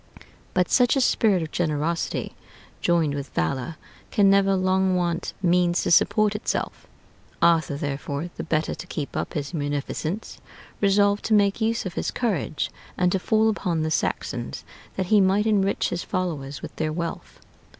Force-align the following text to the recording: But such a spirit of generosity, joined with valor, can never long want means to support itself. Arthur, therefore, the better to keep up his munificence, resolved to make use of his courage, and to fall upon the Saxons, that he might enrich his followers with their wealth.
But 0.55 0.71
such 0.71 0.95
a 0.95 0.99
spirit 0.99 1.43
of 1.43 1.51
generosity, 1.51 2.33
joined 2.81 3.13
with 3.13 3.29
valor, 3.35 3.75
can 4.09 4.31
never 4.31 4.55
long 4.55 4.95
want 4.95 5.33
means 5.43 5.83
to 5.83 5.91
support 5.91 6.33
itself. 6.33 6.87
Arthur, 7.39 7.75
therefore, 7.77 8.31
the 8.35 8.43
better 8.43 8.73
to 8.73 8.87
keep 8.87 9.15
up 9.15 9.33
his 9.35 9.53
munificence, 9.53 10.39
resolved 10.81 11.23
to 11.25 11.35
make 11.35 11.61
use 11.61 11.85
of 11.85 11.93
his 11.93 12.09
courage, 12.09 12.71
and 12.97 13.11
to 13.11 13.19
fall 13.19 13.47
upon 13.47 13.83
the 13.83 13.91
Saxons, 13.91 14.63
that 14.95 15.05
he 15.13 15.21
might 15.21 15.45
enrich 15.45 15.89
his 15.89 16.01
followers 16.01 16.63
with 16.63 16.75
their 16.77 16.91
wealth. 16.91 17.39